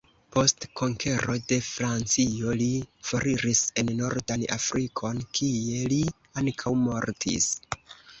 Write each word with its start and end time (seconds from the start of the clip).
Post 0.35 0.63
konkero 0.79 1.33
de 1.49 1.57
Francio 1.65 2.55
li 2.61 2.69
foriris 3.09 3.61
en 3.81 3.91
nordan 3.99 4.45
Afrikon, 4.55 5.21
kie 5.41 5.85
li 5.93 6.01
ankaŭ 6.43 6.75
mortis. 6.87 7.51